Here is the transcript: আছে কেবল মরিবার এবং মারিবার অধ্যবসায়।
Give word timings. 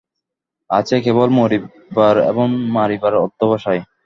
আছে 0.69 0.95
কেবল 1.05 1.29
মরিবার 1.37 2.15
এবং 2.31 2.47
মারিবার 2.75 3.13
অধ্যবসায়। 3.25 3.81